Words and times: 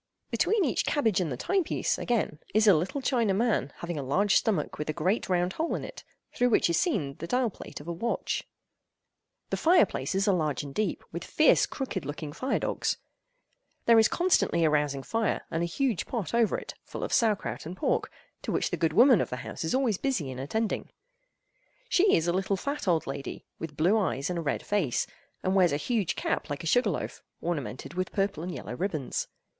Between 0.31 0.65
each 0.65 0.83
cabbage 0.83 1.21
and 1.21 1.31
the 1.31 1.37
time 1.37 1.63
piece, 1.63 1.99
again, 1.99 2.39
is 2.55 2.65
a 2.65 2.73
little 2.73 3.03
China 3.03 3.35
man 3.35 3.71
having 3.77 3.99
a 3.99 4.03
large 4.03 4.35
stomach 4.35 4.79
with 4.79 4.89
a 4.89 4.93
great 4.93 5.29
round 5.29 5.53
hole 5.53 5.75
in 5.75 5.85
it, 5.85 6.03
through 6.33 6.49
which 6.49 6.71
is 6.71 6.79
seen 6.79 7.13
the 7.19 7.27
dial 7.27 7.51
plate 7.51 7.79
of 7.79 7.87
a 7.87 7.93
watch. 7.93 8.43
The 9.51 9.57
fireplaces 9.57 10.27
are 10.27 10.33
large 10.33 10.63
and 10.63 10.73
deep, 10.73 11.03
with 11.11 11.23
fierce 11.23 11.67
crooked 11.67 12.03
looking 12.03 12.33
fire 12.33 12.57
dogs. 12.57 12.97
There 13.85 13.99
is 13.99 14.07
constantly 14.07 14.65
a 14.65 14.71
rousing 14.71 15.03
fire, 15.03 15.45
and 15.51 15.61
a 15.61 15.67
huge 15.67 16.07
pot 16.07 16.33
over 16.33 16.57
it, 16.57 16.73
full 16.83 17.03
of 17.03 17.13
sauer 17.13 17.35
kraut 17.35 17.67
and 17.67 17.77
pork, 17.77 18.11
to 18.41 18.51
which 18.51 18.71
the 18.71 18.77
good 18.77 18.93
woman 18.93 19.21
of 19.21 19.29
the 19.29 19.35
house 19.45 19.63
is 19.63 19.75
always 19.75 19.99
busy 19.99 20.31
in 20.31 20.39
attending. 20.39 20.89
She 21.89 22.15
is 22.15 22.27
a 22.27 22.33
little 22.33 22.57
fat 22.57 22.87
old 22.87 23.05
lady, 23.05 23.45
with 23.59 23.77
blue 23.77 23.99
eyes 23.99 24.31
and 24.31 24.39
a 24.39 24.41
red 24.41 24.65
face, 24.65 25.05
and 25.43 25.53
wears 25.53 25.71
a 25.71 25.77
huge 25.77 26.15
cap 26.15 26.49
like 26.49 26.63
a 26.63 26.65
sugar 26.65 26.89
loaf, 26.89 27.21
ornamented 27.39 27.93
with 27.93 28.11
purple 28.11 28.41
and 28.41 28.51
yellow 28.51 28.73
ribbons. 28.75 29.27